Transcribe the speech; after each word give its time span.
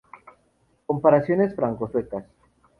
Comparaciones 0.87 1.53
franco-suecas". 1.55 2.25